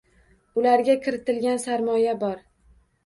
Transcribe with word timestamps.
Ularga 0.61 0.95
kiritilgan 1.05 1.61
sarmoya 1.67 2.17
bor. 2.25 2.39